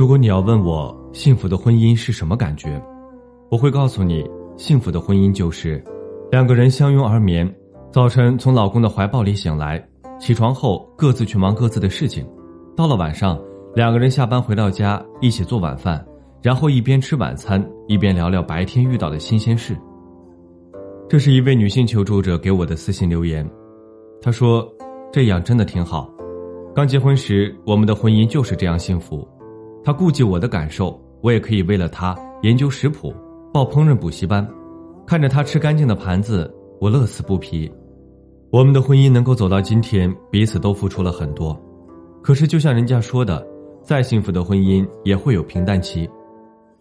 [0.00, 2.82] 如果你要问我幸福的婚姻是什么感觉，
[3.50, 4.24] 我会告诉你，
[4.56, 5.84] 幸福的婚姻就是
[6.30, 7.46] 两个人相拥而眠，
[7.92, 9.78] 早晨从老公的怀抱里醒来，
[10.18, 12.26] 起床后各自去忙各自的事情，
[12.74, 13.38] 到了晚上，
[13.74, 16.02] 两个人下班回到家一起做晚饭，
[16.40, 19.76] 然后一边吃晚餐一边聊聊白天遇到的新鲜事。
[21.10, 23.46] 这是一位女性求助者给我的私信留言，
[24.22, 24.66] 她说
[25.12, 26.10] ：“这样真的挺好，
[26.74, 29.28] 刚结婚时我们的婚姻就是这样幸福。”
[29.82, 33.14] 他顾及我的感受，我也可以为了他研究食谱，
[33.52, 34.46] 报烹饪补习班，
[35.06, 37.70] 看着他吃干净的盘子，我乐此不疲。
[38.50, 41.58] 我们的婚姻能够走到今天，彼此都付出了很多。
[42.22, 43.46] 可是，就像人家说的，
[43.82, 46.08] 再幸福的婚姻也会有平淡期。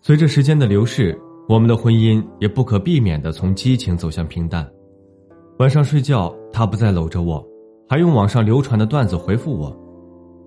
[0.00, 1.16] 随着时间的流逝，
[1.48, 4.68] 我们的婚姻也不可避免的从激情走向平淡。
[5.58, 7.44] 晚上睡觉，他不再搂着我，
[7.88, 9.76] 还用网上流传的段子回复我：“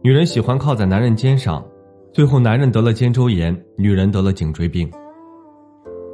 [0.03, 1.63] 女人喜欢靠在男人肩上。”
[2.13, 4.91] 最后，男人得了肩周炎，女人得了颈椎病。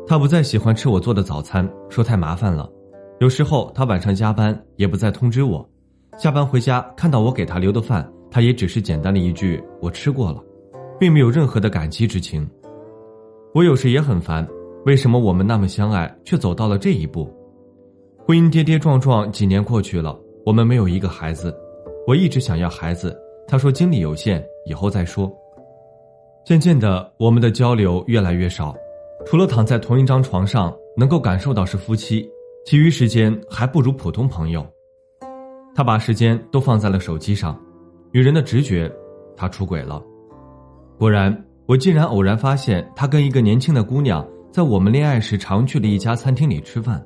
[0.06, 2.70] 他不再喜欢吃我做的早餐，说太麻烦了。
[3.20, 5.68] 有时候他晚上加班，也不再通知我。
[6.16, 10.44] 下班回家看到我给他留的饭，他也只是简单的一句“我吃过了”，
[11.00, 12.48] 并没有任何的感激之情。
[13.56, 14.48] 我有时也很烦，
[14.86, 17.28] 为什么我们那么相爱，却走到了这一步？
[18.24, 21.52] 婚姻跌跌撞撞，几年过去了，我们没有一个孩子。
[22.06, 25.36] 我一直想要孩子，他说精力有限，以后再说。
[26.48, 28.74] 渐渐的，我们的交流越来越少，
[29.26, 32.26] 除了躺在同一张床上能够感受到是夫妻，
[32.66, 34.66] 其余时间还不如普通朋友。
[35.76, 37.62] 他把时间都放在了手机上，
[38.14, 38.90] 女人的直觉，
[39.36, 40.02] 他出轨了。
[40.98, 47.06] 果然，我竟然偶然发现他跟一个年轻的姑娘在我们恋爱时常去的一家餐厅里吃饭，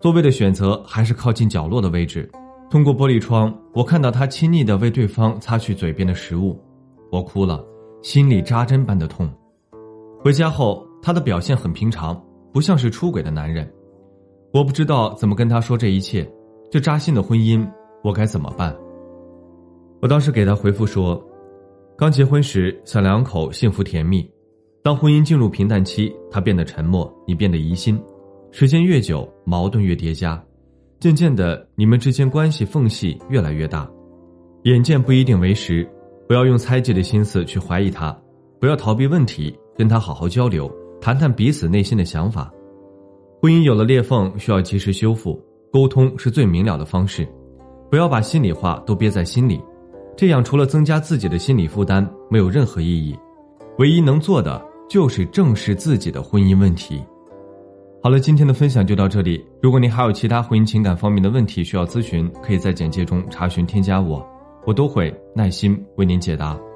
[0.00, 2.28] 座位的选择还是靠近角落的位置。
[2.68, 6.60] 通过玻璃窗，我看到他亲昵的为对方擦去嘴边的食物，
[7.12, 7.64] 我哭了。
[8.02, 9.30] 心里扎针般的痛。
[10.18, 12.20] 回家后，他的表现很平常，
[12.52, 13.68] 不像是出轨的男人。
[14.52, 16.28] 我不知道怎么跟他说这一切，
[16.70, 17.66] 这扎心的婚姻，
[18.02, 18.76] 我该怎么办？
[20.00, 21.22] 我当时给他回复说：
[21.96, 24.20] 刚结婚时，小两口幸福甜蜜；
[24.82, 27.98] 当婚姻进入平淡期，他变得沉默，你变得疑心。
[28.50, 30.42] 时间越久，矛盾越叠加，
[30.98, 33.88] 渐渐的，你们之间关系缝隙越来越大。
[34.64, 35.88] 眼见不一定为实。
[36.32, 38.10] 不要用猜忌的心思去怀疑他，
[38.58, 40.66] 不要逃避问题，跟他好好交流，
[40.98, 42.50] 谈谈彼此内心的想法。
[43.42, 45.38] 婚姻有了裂缝，需要及时修复，
[45.70, 47.28] 沟通是最明了的方式。
[47.90, 49.60] 不要把心里话都憋在心里，
[50.16, 53.14] 这样除了增加自己的心理负担，没有任何意义。
[53.78, 56.98] 唯一能做的就是正视自己的婚姻问题。
[58.02, 59.44] 好了，今天的分享就到这里。
[59.60, 64.26] 如果您还有其他婚姻情感方面的问题需要咨询，可以在简介中查询添加我。
[64.64, 66.71] 我都会耐心为您解答。